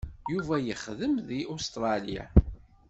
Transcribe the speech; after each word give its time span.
Yuba 0.31 0.55
yexdem 0.59 1.13
deg 1.27 1.47
Ustṛalya. 1.53 2.25